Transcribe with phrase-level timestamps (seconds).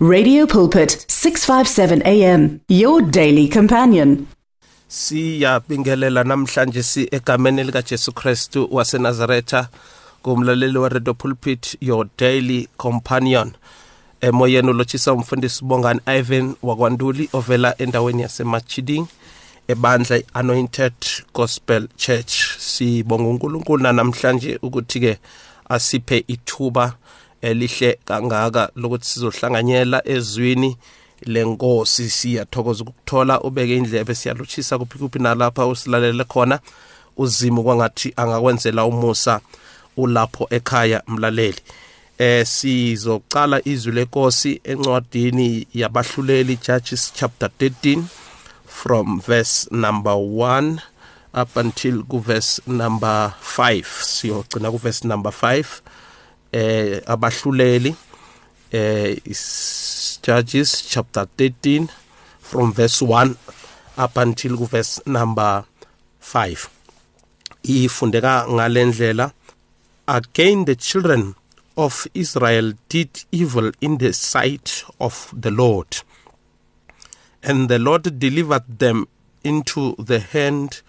[0.00, 4.28] Radio Pulpit 657 AM your daily companion.
[4.88, 9.68] Siyabingelela namhlanje si egameni lika Jesu Kristu waseNazaretha
[10.22, 13.52] kumlaleli wa Radio Pulpit your daily companion.
[14.20, 19.06] Emoyeni ulochisa umfundisi Bongani Ivan wakwanduli ovela endaweni yasemachiding
[19.68, 20.94] ebandla Anointed
[21.34, 22.58] Gospel Church.
[22.58, 25.18] Sibonga uNkulunkulu namhlanje ukuthi ke
[25.68, 26.94] asiphe ithuba
[27.42, 30.76] elihle kangaka lokuthi sizohlanganyela ezwini
[31.22, 32.10] lenkosi.
[32.10, 36.58] Siyathokoza ukuthola ubeke indlebe siyaluchisa kuphi kuphi nalapha usilalele khona.
[37.16, 39.40] Uzimo kwangathi angakwenzela umusa
[39.96, 41.60] ulapho ekhaya mlaleli.
[42.18, 48.02] Eh sizocala izwi lenkosi encwadini yabahluleli Judges chapter 13
[48.66, 50.78] from verse number 1
[51.34, 55.64] up until ku verse number 5 siyogcina ku verse number 5
[56.52, 57.94] eh abahluleli
[58.72, 59.16] eh
[60.22, 61.88] Judges chapter 13
[62.40, 63.36] from verse 1
[63.96, 65.64] up until verse number
[66.20, 66.68] 5
[67.62, 69.32] ifundeka ngalendlela
[70.06, 71.34] again the children
[71.76, 76.02] of Israel did evil in the sight of the Lord
[77.42, 79.06] and the Lord delivered them
[79.44, 80.82] into the hand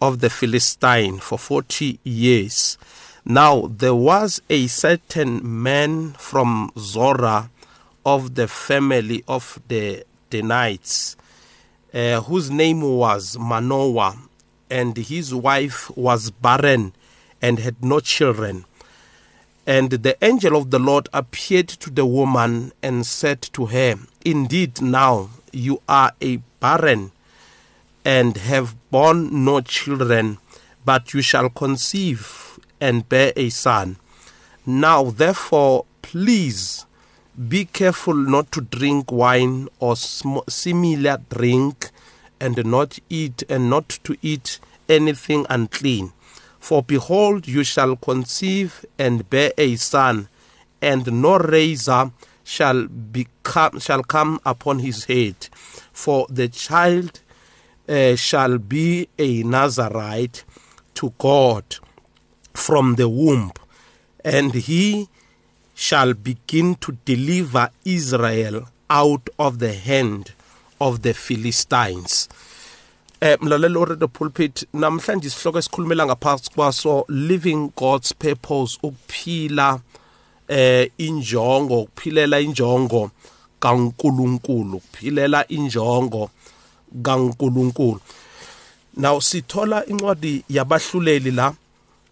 [0.00, 2.78] of the Philistine for 40 years
[3.28, 7.50] now there was a certain man from Zorah
[8.04, 11.16] of the family of the Danites,
[11.92, 14.16] uh, whose name was Manoah,
[14.70, 16.92] and his wife was barren
[17.42, 18.64] and had no children.
[19.66, 24.80] And the angel of the Lord appeared to the woman and said to her, Indeed,
[24.80, 27.10] now you are a barren
[28.04, 30.38] and have borne no children,
[30.84, 32.45] but you shall conceive
[32.80, 33.96] and bear a son.
[34.64, 36.86] Now, therefore, please
[37.48, 41.90] be careful not to drink wine or similar drink,
[42.40, 46.12] and not eat, and not to eat anything unclean.
[46.58, 50.28] For behold, you shall conceive and bear a son,
[50.82, 52.10] and no razor
[52.42, 55.48] shall become shall come upon his head,
[55.92, 57.20] for the child
[57.88, 60.44] uh, shall be a Nazarite
[60.94, 61.64] to God
[62.56, 63.52] from the womb,
[64.24, 65.08] and he
[65.74, 70.32] shall begin to deliver Israel out of the hand
[70.80, 72.28] of the Philistines.
[73.20, 79.80] Eh mlalelo radio pulpit namhlanje isihloko esikhulumela ngaphansi kwaso living God's purpose ukuphila
[80.48, 83.10] eh injongo ukuphilela injongo
[83.60, 86.30] kaNkuluNkulu ukuphilela injongo
[87.02, 88.00] kaNkuluNkulu
[88.96, 91.54] Now sithola incwadi yabahluleli la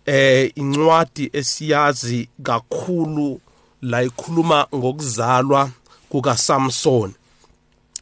[0.06, 3.40] eh incwadi esiyazi kakhulu
[3.82, 5.70] la ikhuluma ngokuzalwa
[6.08, 7.12] kuka Samson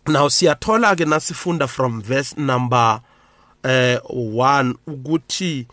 [0.06, 3.00] now siyathola ke nasifunda from verse number
[3.64, 5.66] eh 1 ukuthi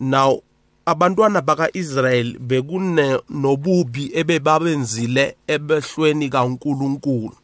[0.00, 0.42] now
[0.86, 7.36] abantwana bakaIsrael bekune nobubi ebebabenzile ebehlweni kaNkuluNkulu.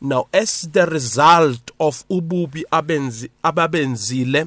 [0.00, 4.46] Now as the result of ububi abenzi ababenzile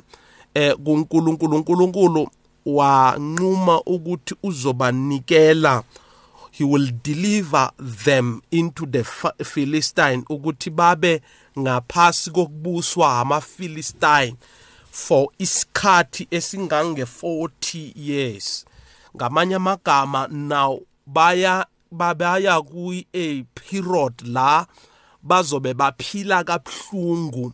[0.53, 2.29] eh kuNkulunkulu uNkulunkulu
[2.65, 5.83] wanquma ukuthi uzobanikela
[6.51, 9.03] he will deliver them into the
[9.43, 11.21] Philistine ukuthi babe
[11.59, 14.35] ngaphasi kokubuswa amaPhilistine
[14.91, 18.65] for isikhathi esingange 40 years.
[19.15, 24.65] Ngamanye amagama now baya babaya kuyi a period la
[25.23, 27.53] bazobe baphila kabhlungu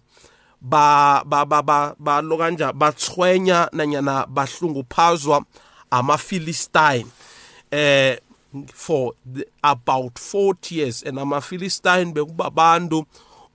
[0.61, 5.45] ba ba ba ba ba lokanja bathwenya nanyana bahlunguphazwa
[5.91, 7.07] amaphilistine
[7.71, 8.17] eh
[8.73, 13.05] for the, about 40 years and amaphilistine bekubabantu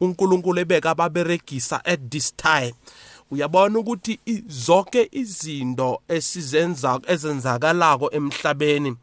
[0.00, 2.74] uNkulunkulu ebeka ababeregisa at this time.
[3.30, 8.96] Uyabona ukuthi zonke izinto esizenza ezenzakalako emhlabeni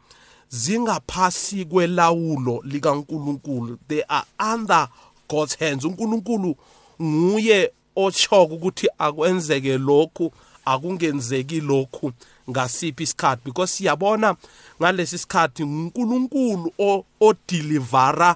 [0.49, 3.77] zingaphasi kwelawulo likaNkulunkulu.
[3.87, 4.87] They are under
[5.27, 5.85] God's hands.
[5.85, 6.55] uNkulunkulu
[7.01, 10.33] nguye ochoko ukuthi akwenzeke lokhu
[10.65, 12.11] akungenzeki lokhu
[12.49, 13.41] ngasiphi isikhathi.
[13.45, 14.35] Because siyabona
[14.81, 16.73] ngalesi sikhathi uNkulunkulu
[17.19, 18.35] odelivera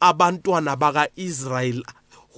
[0.00, 1.82] abantwana bakaIsrael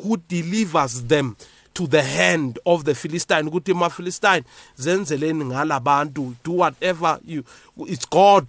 [0.03, 1.37] who delivers them
[1.75, 3.49] to the hand of the Philistine.
[3.49, 4.45] Ukuthi ma Philistine
[4.79, 7.45] zenzeleni ngalabantu do whatever you
[7.87, 8.47] it's God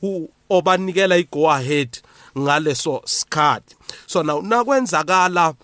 [0.00, 1.98] who obanikela i go ahead
[2.36, 3.74] ngaleso sikhathi.
[4.06, 5.54] So now nakwenzakala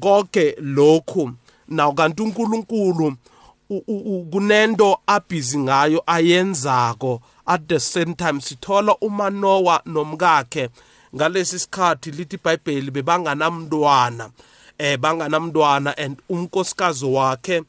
[0.00, 1.30] konke lokhu.
[1.68, 3.16] Naw kanti uNkulunkulu
[4.30, 7.20] kunento abhizi ngayo ayenzako.
[7.46, 10.68] At the same time sithola uManoa nomkakhe.
[11.14, 14.30] Ngalesi sikhathi lithi iBhayibheli bebanganamntwana.
[14.78, 17.62] Eh banganamntwana and unkosikazi wakhe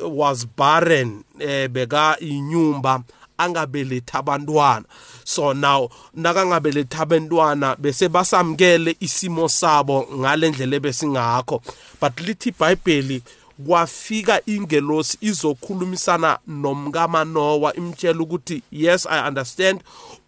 [0.00, 3.02] was barren eh beka inyumba.
[3.42, 4.84] Angabeletha abantwana.
[5.24, 11.62] So now nakangabeletha abantwana bese basamkele isimo sabo ngalendlela ebesingakho.
[12.00, 13.22] But lithi iBhayibheli
[13.66, 19.80] kwafika ingelosi izokhulumisana nomkamanowa imtshela ukuthi yes i understand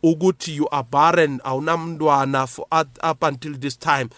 [0.03, 2.67] ukuthi you are barren awunamntwana for
[3.11, 4.09] up until this time.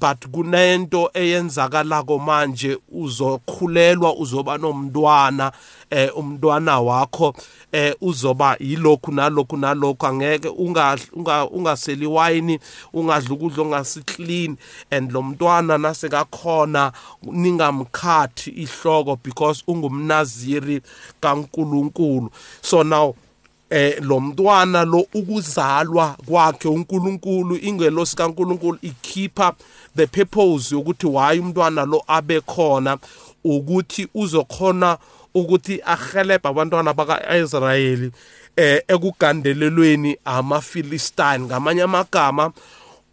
[0.00, 5.52] But kunento eyenzakalako manje uzokhulelwa uzoba nomntwana.
[5.94, 7.34] Eh umntwana wakho
[7.72, 10.06] eh uzoba yilokhu nalokhu nalokhu.
[10.06, 10.98] Angeke unga
[11.52, 12.60] ungaseli wine
[12.92, 14.56] ungadla ukudla ongasiclean.
[14.90, 16.92] And lo mntwana nasekakhona
[17.22, 20.80] ningamkhathi ihloko because ungumnaziri
[21.20, 22.30] kaNkuluNkulu.
[22.62, 23.14] So now
[23.70, 29.54] eh lo mntwana lo ukuzalwa kwakhe uNkulunkulu ingelosi kaNkulunkulu ikhipha
[29.96, 32.98] the purpose yokuthi why umntwana lo abe khona
[33.44, 34.98] ukuthi uzokhona
[35.34, 38.10] ukuthi ahelebhe abantwana baka-Israyeli
[38.56, 42.52] eh ekugandelelweni amaFilistine ngamanye amagama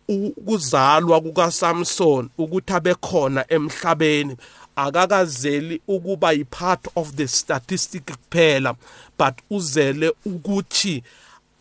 [0.07, 4.37] ukuzalwa kukaSamson ukuthi abe khona emhlabeni.
[4.75, 8.75] Akakazeli ukuba yi-part of the statistic kuphela
[9.17, 11.03] but uzele ukuthi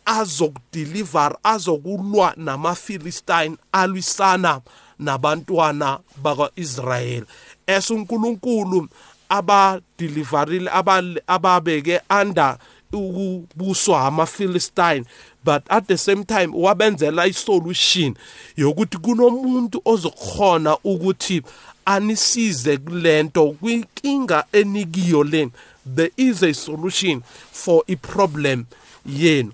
[0.05, 4.61] azokudeliver azokulwa namaFilistine alwisana
[4.99, 7.23] nabantwana bakwaIsrael
[7.67, 8.87] esunkulunkulu
[9.31, 10.69] abadeliverile
[11.27, 12.57] ababeke under
[12.93, 15.05] ukubuswa amaFilistine.
[15.43, 18.15] But at the same time wabenzela isolution
[18.57, 21.41] yokuthi kunomuntu ozokhona ukuthi
[21.85, 25.51] anisize kulento kwinkinga enikiyo leni
[25.95, 28.65] there is a solution for i problem
[29.05, 29.51] yenu.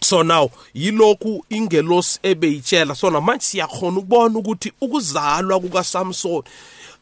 [0.00, 2.94] So now yilokhu ingelosi ebeyitshela.
[2.94, 6.42] So manje siyakhona ukubona ukuthi ukuzalwa kukaSamson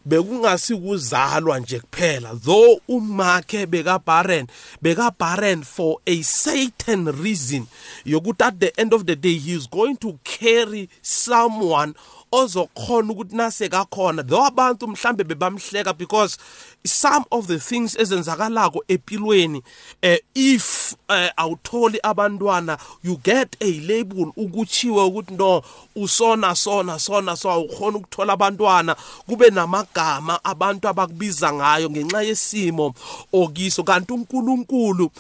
[0.04, 2.34] bekungasikuzalwa nje kuphela.
[2.34, 4.46] Though umakhe beka barren
[4.82, 7.66] beka barren for a certain reason
[8.04, 11.94] yokuthi at the end of the day he is going to carry someone
[12.32, 16.38] ozokhona ukuthi nasekakhona though abantu mhlambe bebamhleka because
[16.86, 19.62] some of the things ezenzakalako empilweni
[20.02, 25.62] uh, if uh, awutholi abantwana you get a label ukuchiwe ukuthi no
[25.96, 28.96] usona sona sona so awukhona ukuthola abantwana.
[29.26, 32.94] Kube namagama abantu abakubiza ngayo ngenxa yesimo
[33.32, 33.82] okiso.
[33.82, 35.10] Kanti uNkulunkulu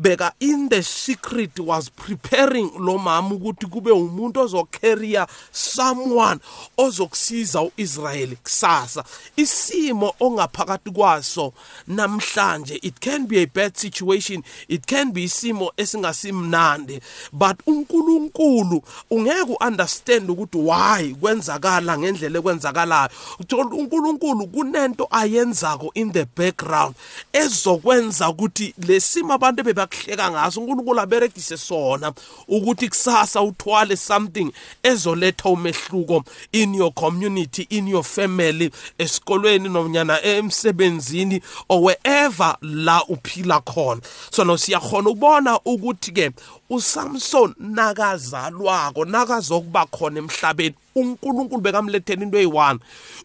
[0.00, 6.40] beka in the secret was preparing lo mama ukuthi kube umuntu ozocarrier someone
[6.78, 9.04] ozokusiza uIsrael kusasa.
[9.36, 11.52] Isimo ongaphakathi kwaso
[11.88, 17.00] namhlanje it can be a bad situation it can be isimo esingasimnandi
[17.32, 23.10] but uNkulunkulu ungeke uunderstand ukuthi why kwenzakala ngendlela ekwenzakalayo.
[23.40, 26.94] Uthola uNkulunkulu kunento ayenzako in the background
[27.32, 32.12] ezokwenza ukuthi lesimo abantu beba akuhleka ngaso uNkulunkulu aberegise sona
[32.48, 34.52] ukuthi kusasa uthwale something
[34.82, 43.60] ezoletha umehluko in your community in your family esikolweni nomnyana emsebenzini or wherever la uphila
[43.60, 44.00] khona.
[44.30, 46.30] So no siyakhona ukubona ukuthi ke
[46.70, 52.78] uSamson nakazalwako nakazokuba khona emhlabeni uNkulunkulu bekamlethela into eyi1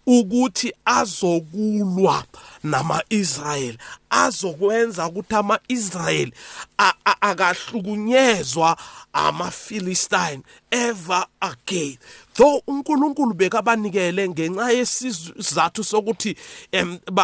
[0.05, 2.23] ukuthi azokulwa
[2.63, 3.77] nama-Israyeli
[4.09, 6.33] azokwenza ukuthi ama-Israyeli
[7.21, 8.77] akahlukunyezwa
[9.13, 11.97] ama-Philistine ever again.
[12.35, 16.35] Though uNkulunkulu bekabanikele ngenxa yesizathu sokuthi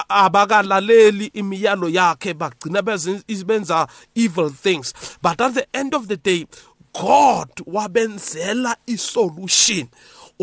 [0.10, 4.94] abakalaleli imiyalo yakhe bagcina benza evil things.
[5.22, 6.48] But at the end of the day
[6.94, 9.90] God wabenzela isolution.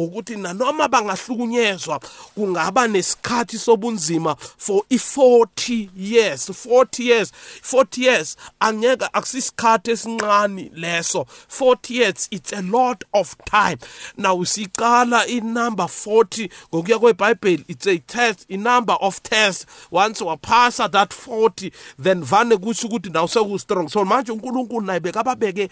[0.05, 2.01] Ukuthi nanoma bangahlukunyezwa
[2.35, 6.49] kungaba nesikhathi sobunzima for i40 years.
[6.49, 11.27] 40 years 40 years angeke akusisikhathi esincane leso.
[11.49, 13.79] 40 years it's a lot of time.
[14.17, 19.67] Now siqala inumber 40 ngokuya kweBhayibheli it's a test a number of tests.
[19.91, 25.01] Once wapasa that 40 then vane kusho ukuthi naw seku strong so manje uNkulunkulu naye
[25.01, 25.69] bekababeke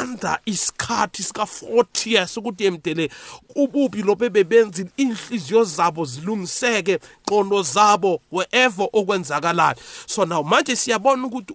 [0.00, 3.10] under isikhathi sika 40 years ukuthi emdele
[3.54, 9.76] ububi lo bebenza inhliziyo zabo zilungiseke qondo zabo wherever okwenzakalayo.
[10.06, 11.54] So now manje siyabona ukuthi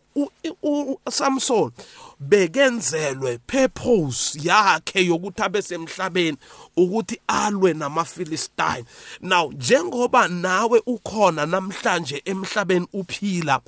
[1.06, 1.72] uSamson
[2.20, 6.38] bekenzelwe purpose yakhe yokuthi abe semhlabeni
[6.78, 8.86] ukuthi alwe namaFilistine.
[9.22, 13.62] Now njengoba nawe ukhona namhlanje emhlabeni uphila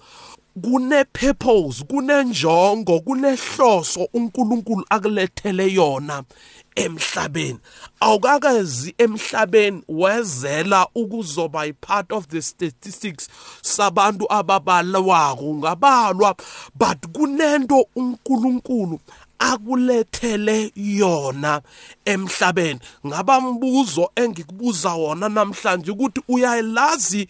[0.61, 6.23] kune purpose kunenjongo kunehloso uNkulunkulu akulethele yona
[6.75, 7.59] emhlabeni.
[7.99, 13.29] Awukakazi emhlabeni wezela ukuzoba i-part of the statistics
[13.61, 16.35] sabantu ababalwako ngabalwa
[16.75, 18.99] but kunento uNkulunkulu
[19.39, 21.61] akulethele yona
[22.05, 22.79] emhlabeni.
[23.07, 27.27] Ngabambuzo engikubuza wona namhlanje ukuthi uyalazi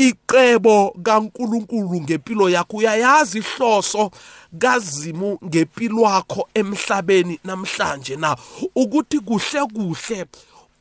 [0.00, 2.76] iqebo kaNkuluNkulu ngempilo yakho.
[2.76, 4.10] Uyayazi ihloso
[4.58, 8.36] kazimu ngempilo yakho emhlabeni namhlanje na?
[8.74, 10.26] Ukuthi kuhle kuhle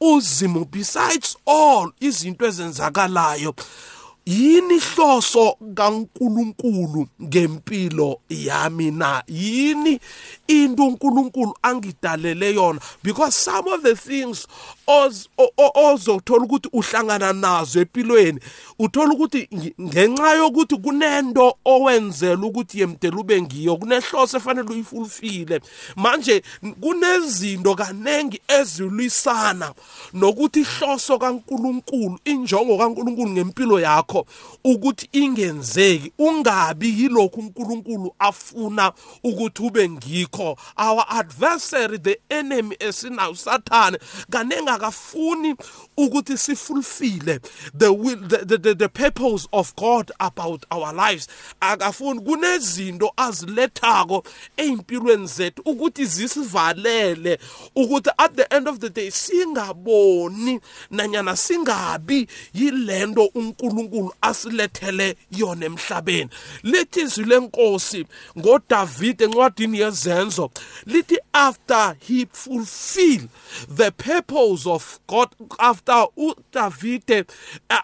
[0.02, 3.54] uzimu besides all izinto ezenzakalayo
[4.26, 9.24] yini ihloso kaNkuluNkulu ngempilo yami na?
[9.28, 10.00] Yini
[10.48, 12.80] into uNkulunkulu angidalele yona?
[13.04, 14.48] Because some of the things
[15.76, 18.40] ozothola ukuthi uhlangana nazo empilweni.
[18.80, 19.48] Uthola ukuthi
[19.82, 25.62] ngenxa yokuthi kunento owenzela ukuthi yemdela ube ngiyo kunehloso efanele uyifulfile
[25.96, 26.44] manje
[26.82, 29.74] kunezinto kanengi ezilwisana
[30.14, 34.26] nokuthi ihloso kaNkuluNkulu injongo kaNkuluNkulu ngempilo yakho
[34.64, 36.12] ukuthi ingenzeki.
[36.18, 38.92] Ungabi yilokhu uNkulunkulu afuna
[39.24, 40.58] ukuthi ube ngikho.
[40.78, 43.98] Our adversary the enemy esinayo sathane
[44.30, 45.56] kanengi akafuni
[45.98, 47.40] ukuthi sifulfile
[47.78, 51.28] the will the, the, the, the purpose of God about our lives.
[51.62, 54.24] Akafuni kunezinto azilethako
[54.58, 57.40] eimpilweni zethu ukuthi zisivalele
[57.76, 60.60] ukuthi at the end of the day singaboni
[60.92, 66.30] nanyana singabi yilento uNkulunkulu asilethele yona emhlabeni.
[66.64, 68.06] Lithi izwi lenkosi
[68.38, 70.52] ngoDavid encwadini yezenzo
[70.86, 73.28] lithi after he fulfill
[73.68, 77.26] the purpose of God after uDavide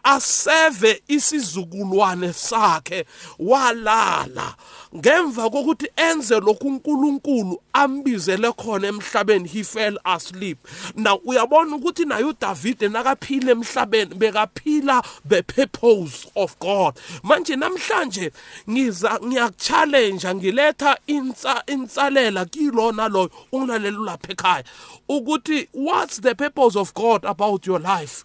[0.03, 3.05] aseve isizukulwane sakhe
[3.39, 4.55] walala.
[4.95, 10.57] Ngemva kokuthi enze lokhu uNkulunkulu ambizele khona emhlabeni he fell asleep.
[10.95, 16.95] Now uyabona ukuthi naye uDavide nakaphila emhlabeni bekaphila the purpose of God.
[17.23, 18.31] Manje namhlanje
[18.69, 24.63] ngiza ngiyakuchallenge ngiletha insa insalela kilona loyo ungilalela lapha ekhaya
[25.09, 28.23] ukuthi what's the purpose of God about your life?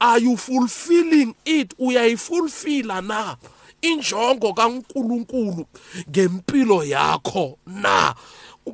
[0.00, 1.74] Are you fulfilling it?
[1.78, 3.36] Uyayifulfila na?
[3.82, 5.66] Injongo kaNkuluNkulu
[6.10, 8.14] ngempilo yakho na?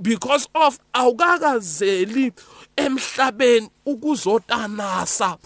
[0.03, 2.33] Because of awukakazeli
[2.77, 5.39] emhlabeni ukuzotanasa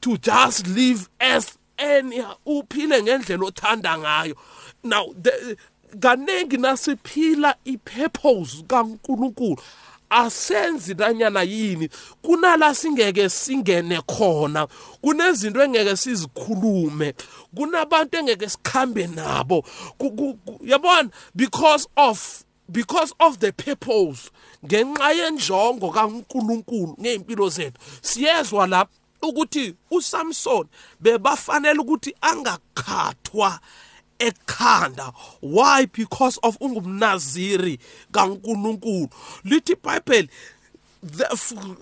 [0.00, 4.36] to just live as any uphile ngendlela othanda ngayo.
[4.84, 5.56] Now the,
[5.98, 9.58] kanengi nasiphila ipurpose kaNkuluNkulu.
[10.10, 11.88] Asenzi nanyana yini?
[12.22, 14.66] Kunala singeke singene khona
[15.02, 17.14] kunezinto engeke sizikhulume
[17.54, 19.64] kunabantu engeke sikhambe nabo.
[20.64, 21.10] Yabona?
[21.34, 24.30] Because of because of the purpose
[24.64, 27.78] ngenxa yenjongo kaNkuluNkulu ngeimpilo zethu.
[28.02, 28.86] Siyezwa la
[29.22, 30.66] ukuthi uSamson
[31.00, 33.60] bebafanele ukuthi angakhathwa
[34.18, 35.12] ekhanda.
[35.40, 35.86] Why?
[35.86, 37.78] Because of ungumnaziri
[38.12, 39.08] kaNkuluNkulu.
[39.44, 40.28] Lithi iBhayibheli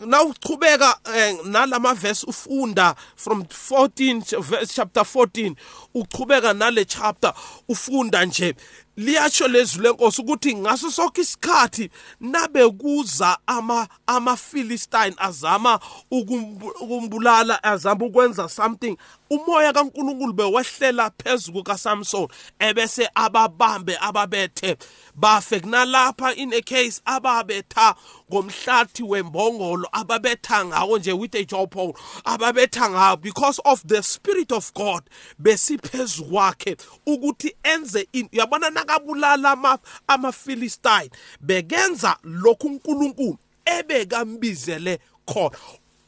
[0.06, 0.98] now uchubeka
[1.44, 5.54] nalama verse ufunda from 14 verse chapter 14
[5.94, 7.34] uchubeka nale chapter
[7.68, 8.54] ufunda nje.
[8.96, 18.48] Liyasho lezwi lenkosi ukuthi ngaso sonke isikhathi nabe kuza ama amaFilistine azama ukumbulala azama ukwenza
[18.48, 18.96] something
[19.30, 24.76] umoya kaNkuluNkulu bewehlela phezulu kaSamson ebese ababambe ababethe.
[25.14, 27.94] Bafe kunalapha in a case ababetha
[28.30, 34.72] ngomhlathi wembongolo ababetha ngawo nje with a jawpole ababetha ngawo because of the spirit of
[34.74, 35.02] God
[35.40, 41.10] besiphezulu kwakhe ukuthi enze yabona nakabulala ama amaFilistine.
[41.40, 45.58] Bekenza lokhu uNkulunkulu ebekambizele khona.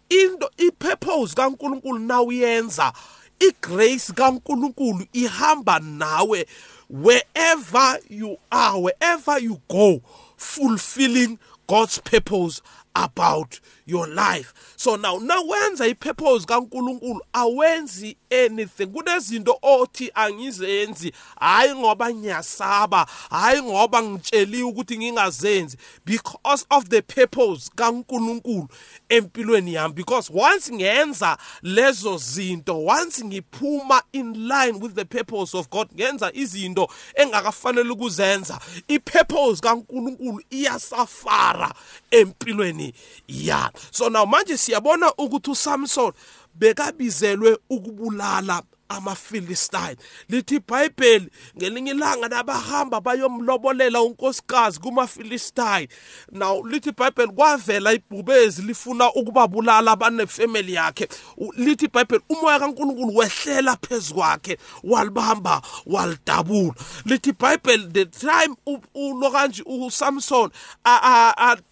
[0.09, 2.93] Into ipurpose kaNkulunkulu nawuyenza
[3.41, 6.47] igrace kaNkulunkulu ihamba nawe
[6.91, 10.01] wherever you are wherever you go
[10.37, 12.63] fulfilling God's purpose
[12.95, 14.53] about your life.
[14.77, 18.87] So now nawenza ipurpose kaNkuluNkulu awenzi anything.
[18.87, 21.13] Kunezinto othi angizenzi.
[21.41, 25.77] Hayi ngoba ngiyasaba hayi ngoba ngitsheliwe ukuthi ngingazenzi.
[26.05, 28.69] Because of the purpose kaNkuluNkulu
[29.09, 29.95] empilweni yami.
[29.95, 36.33] Because once ngenza lezo zinto once ngiphuma in line with the purpose of God ngenza
[36.35, 41.75] izinto engakafanele ukuzenza ipurpose kaNkuluNkulu iyasafara
[42.11, 42.95] empilweni
[43.29, 43.76] yami.
[43.91, 46.13] So now manje siyabona ukuthi uSamson
[46.55, 49.97] bekabizelwe ukubulala amaFilistine.
[50.29, 55.89] Lithi iBhayibheli ngelinye ilanga nabahamba bayomlobolela unkosikazi kumaFilistine.
[56.33, 61.09] Now lithi iBhayibheli kwavela ibhubezi lifuna ukubabulala abanefamily yakhe.
[61.57, 66.75] Lithi iBhayibheli umoya kaNkuluNkulu wehlela phezukwakhe walibamba walidabula.
[67.05, 68.57] Lithi iBhayibheli the time
[68.95, 70.51] ulo kanje uSamson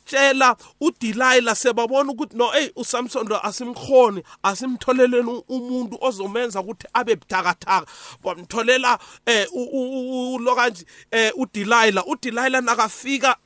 [0.05, 7.87] atshela uDelilah sebabona ukuthi no hey uSamson asimkhoni asimtholeleni umuntu ozomenza ukuthi abe buthakathaka.
[8.23, 12.07] Bamtholela eh lo kanje eh uDelilah.
[12.07, 13.37] uDelilah nakafika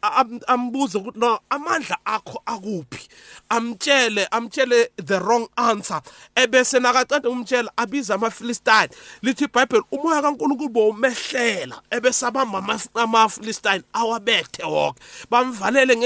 [0.46, 3.08] ambuze ukuthi no amandla akho akuphi?
[3.50, 6.00] Amtshele amtshele the wrong answer.
[6.36, 8.88] Ebese nakaqeda umtshela abiza amaFilistine.
[9.22, 15.00] Lithi iBhayibheli umoya kaNkulunkulu bomehlela ebese abamba amaFilistine awabethe wonke
[15.30, 15.96] bamvalele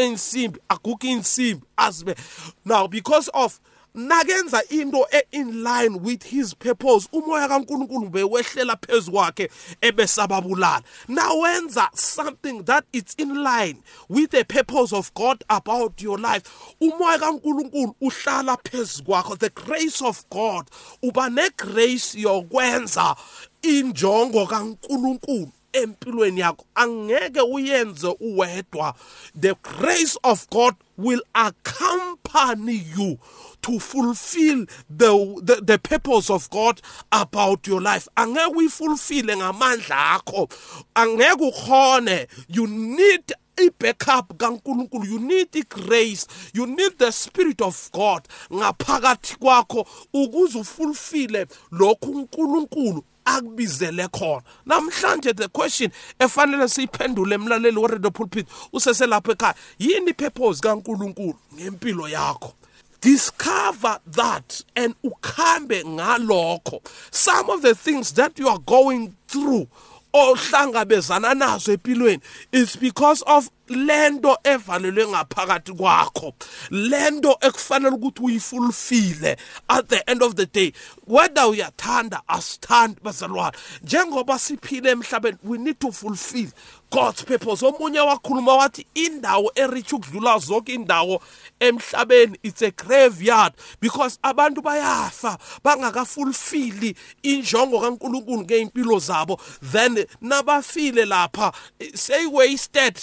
[0.43, 2.17] ngeinsimbi aguga insimbi azibe.
[2.65, 3.61] Now because of
[3.95, 9.51] nakenza into e-in line with his purpose umoya kankulunkulu bewehlela phezu kwakhe
[9.83, 10.83] ebesababulala.
[11.09, 16.43] Nawenza something that it's in line with the purpose of god about your life.
[16.81, 19.39] Umoya kankulunkulu uhlala phezu kwakho.
[19.39, 20.71] The grace of god
[21.03, 23.17] uba negrace yokwenza
[23.63, 25.53] injongo kankulunkulu.
[25.73, 26.65] Empilweni yakho.
[26.75, 28.95] Angeke uyenze uwedwa.
[29.41, 33.19] The grace of god will accompany you
[33.63, 38.09] to fulfill the, the, the purpose of God about your life.
[38.17, 40.49] Angeke uyifulfile ngamandla akho.
[40.95, 42.27] Angeke ukhone.
[42.49, 45.05] You need i-backup kaNkuluNkulu.
[45.05, 53.05] You need i-grace you need the spirit of God ngaphakathi kwakho ukuze ufulfile lokhu uNkulunkulu
[53.25, 54.43] akubizele khona.
[54.67, 62.55] Namhlanje the question efanele siyiphendule emlaleli weredio pulpit useselapha ekhaya yini ipurpose kaNkuluNkulu ngempilo yakho?
[63.01, 66.81] Discover that and ukhambe ngalokho.
[67.11, 69.67] Some of the things that you are going through
[70.15, 72.21] ohlangabezana nazo empilweni
[72.53, 76.35] is because of lento evalelwe ngaphakathi kwakho
[76.71, 79.37] lento ekufanele ukuthi uyifulfile
[79.69, 80.73] at the end of the day.
[81.07, 83.57] Whether uyathanda asithandi bazalwane.
[83.83, 86.49] Njengoba siphile emhlabeni we need to fulfill
[86.91, 87.63] God's purpose.
[87.63, 91.23] Omunye wakhuluma wathi indawo erich ukudlula zonke indawo
[91.61, 93.53] emhlabeni it's a graveyard.
[93.81, 99.41] Because abantu bayafa bangakafulfili injongo kaNkuluNkulu ngeimpilo zabo.
[99.63, 101.53] Then nabafile lapha
[101.95, 102.97] say wasted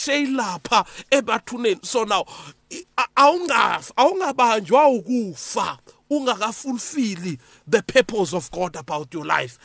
[0.49, 1.85] say lapha ebathuneni.
[1.85, 2.25] So now
[3.15, 5.77] awungafa awungabanjwa ukufa
[6.09, 9.59] ungakafulfili the purpose of God about your life.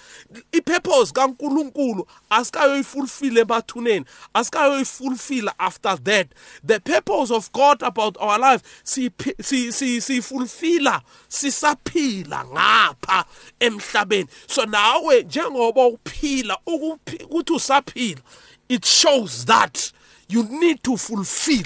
[0.53, 6.29] Ipurpose kaNkuluNkulu asikayoyifulfile emathuneni asikayoyifulfila after that.
[6.62, 13.25] The purpose of God about our life si si sifulfila sisaphila ngapha
[13.61, 14.29] emhlabeni.
[14.47, 18.20] So nawe njengoba uphila ukuthi usaphila
[18.68, 19.92] it shows that
[20.28, 21.64] you need to fulfill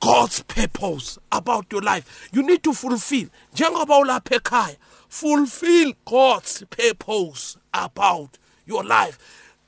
[0.00, 2.28] God's purpose about your life.
[2.32, 3.28] You need to fulfill.
[3.54, 4.76] Njengoba ulapha ekhaya,
[5.08, 9.18] fulfill God's purpose about your life.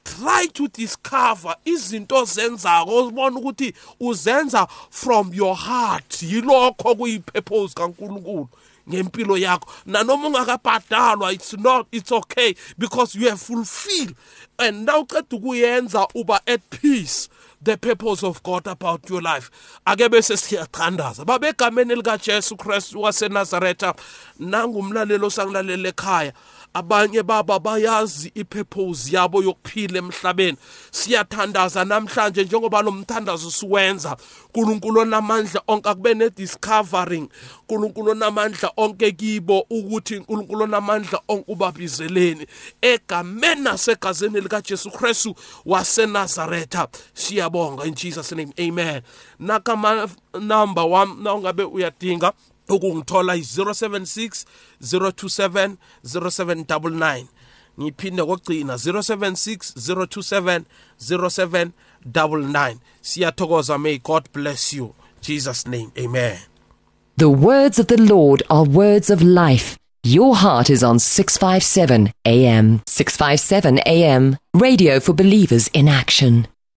[0.04, 6.22] Try to discover izinto zenzako uzibona ukuthi uzenza from your heart.
[6.22, 8.48] Yilokho kuyipurpose kaNkuluNkulu
[8.88, 9.68] ngempilo yakho.
[9.86, 14.14] Nanoma ungakabhadalwa it's not it's okay because you have fulfilled
[14.58, 17.28] and now uqeda ukuyenza uba at peace
[17.62, 19.50] the purpose of God about your life.
[19.86, 23.94] Ake bese siyathandaza babegameni lika Jesu Christ waseNazaretha
[24.38, 26.32] nangumlalelo sangilalela ekhaya
[26.74, 30.58] abanye baba bayazi ipurpose yabo yokuphila emhlabeni.
[30.90, 34.16] Siyathandaza namhlanje njengoba lo mthandazo siwenza.
[34.54, 37.28] uNkulunkulu onamandla onke akube ne discovering
[37.68, 42.46] uNkulunkulu onamandla onke kibo ukuthi uNkulunkulu onamandla onke ubabizeleni
[42.82, 45.34] egameni nasegazini lika Jesu Christu
[45.66, 46.88] waseNazaretha.
[47.14, 48.52] Siyabonga in Jesus name.
[48.58, 49.02] Amen.
[49.40, 52.32] Nakama number 1 na ungabe uyadinga
[52.74, 54.44] ukungithola i-076
[54.82, 57.24] 027 0799
[57.80, 60.62] ngiphinde kokugcina 076 027
[61.00, 64.94] 0799 siyathokoza may god bless you.
[65.22, 66.38] Jesus name amen.
[67.16, 69.76] The words of the lord are words of life.
[70.02, 76.46] Your heart is on 657 am 657 am radio for believers in action